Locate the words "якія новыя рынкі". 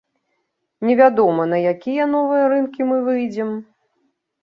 1.73-2.81